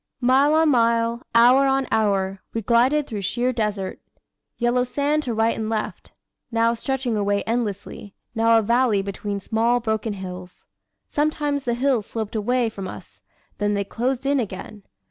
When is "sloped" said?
12.07-12.35